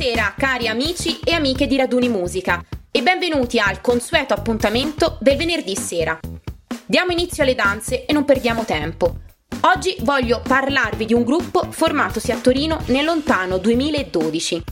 [0.00, 5.76] Buonasera cari amici e amiche di Raduni Musica e benvenuti al consueto appuntamento del venerdì
[5.76, 6.18] sera.
[6.86, 9.16] Diamo inizio alle danze e non perdiamo tempo.
[9.60, 14.62] Oggi voglio parlarvi di un gruppo formatosi a Torino nel lontano 2012.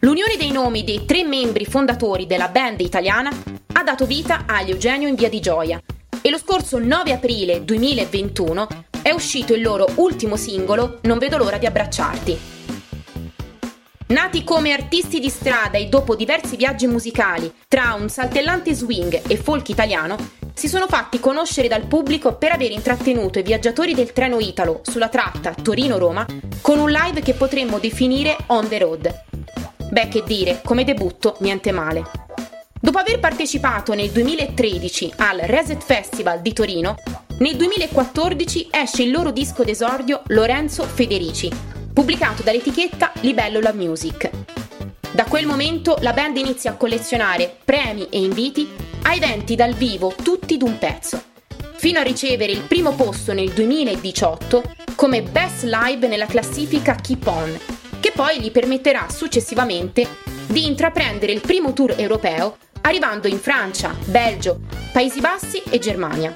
[0.00, 3.30] L'unione dei nomi dei tre membri fondatori della band italiana
[3.74, 5.80] ha dato vita agli Eugenio in Via di Gioia
[6.20, 8.66] e lo scorso 9 aprile 2021
[9.02, 12.62] è uscito il loro ultimo singolo Non vedo l'ora di abbracciarti.
[14.12, 19.38] Nati come artisti di strada e dopo diversi viaggi musicali tra un saltellante swing e
[19.38, 20.18] folk italiano,
[20.52, 25.08] si sono fatti conoscere dal pubblico per aver intrattenuto i viaggiatori del treno Italo sulla
[25.08, 26.26] tratta Torino-Roma
[26.60, 29.24] con un live che potremmo definire on the road.
[29.88, 32.04] Beh, che dire, come debutto niente male.
[32.78, 36.96] Dopo aver partecipato nel 2013 al Reset Festival di Torino,
[37.38, 44.30] nel 2014 esce il loro disco d'esordio Lorenzo Federici, pubblicato dall'etichetta Libellula Music.
[45.12, 48.68] Da quel momento la band inizia a collezionare premi e inviti
[49.02, 51.22] a eventi dal vivo tutti d'un pezzo,
[51.74, 57.58] fino a ricevere il primo posto nel 2018 come Best Live nella classifica Keep On,
[58.00, 60.06] che poi gli permetterà successivamente
[60.46, 64.60] di intraprendere il primo tour europeo arrivando in Francia, Belgio,
[64.92, 66.34] Paesi Bassi e Germania.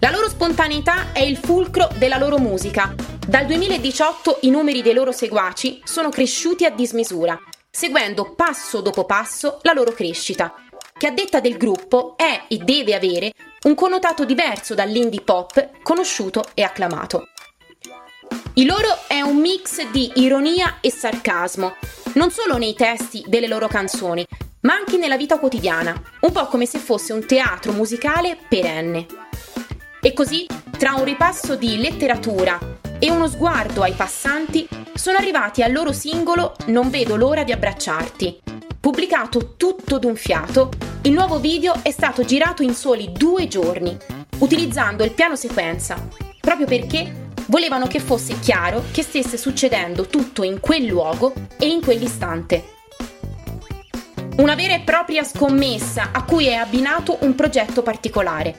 [0.00, 2.94] La loro spontaneità è il fulcro della loro musica
[3.28, 7.38] dal 2018 i numeri dei loro seguaci sono cresciuti a dismisura,
[7.70, 10.54] seguendo passo dopo passo la loro crescita,
[10.96, 13.34] che a detta del gruppo è e deve avere
[13.64, 17.28] un connotato diverso dall'indie pop conosciuto e acclamato.
[18.54, 21.76] Il loro è un mix di ironia e sarcasmo,
[22.14, 24.26] non solo nei testi delle loro canzoni,
[24.60, 29.06] ma anche nella vita quotidiana, un po' come se fosse un teatro musicale perenne.
[30.00, 30.46] E così,
[30.78, 36.54] tra un ripasso di letteratura, e uno sguardo ai passanti, sono arrivati al loro singolo
[36.66, 38.40] Non vedo l'ora di abbracciarti.
[38.80, 40.70] Pubblicato tutto d'un fiato,
[41.02, 43.96] il nuovo video è stato girato in soli due giorni,
[44.38, 45.96] utilizzando il piano sequenza,
[46.40, 51.80] proprio perché volevano che fosse chiaro che stesse succedendo tutto in quel luogo e in
[51.82, 52.76] quell'istante.
[54.38, 58.58] Una vera e propria scommessa a cui è abbinato un progetto particolare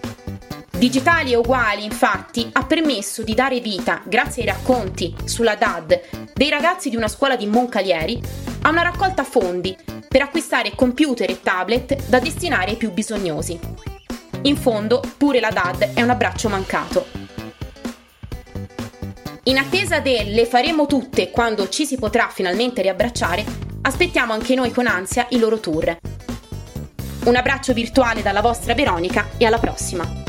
[0.79, 6.47] Digitali e uguali, infatti, ha permesso di dare vita, grazie ai racconti sulla DAD dei
[6.47, 8.17] ragazzi di una scuola di Moncalieri,
[8.61, 9.75] a una raccolta fondi
[10.07, 13.59] per acquistare computer e tablet da destinare ai più bisognosi.
[14.43, 17.07] In fondo, pure la DAD è un abbraccio mancato.
[19.43, 23.43] In attesa del le faremo tutte quando ci si potrà finalmente riabbracciare,
[23.81, 25.97] aspettiamo anche noi con ansia i loro tour.
[27.25, 30.28] Un abbraccio virtuale dalla vostra Veronica e alla prossima!